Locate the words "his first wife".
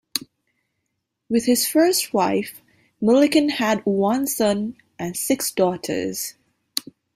1.45-2.63